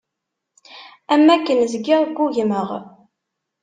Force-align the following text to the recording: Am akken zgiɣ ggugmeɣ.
Am 1.13 1.25
akken 1.35 1.59
zgiɣ 1.71 2.01
ggugmeɣ. 2.07 2.69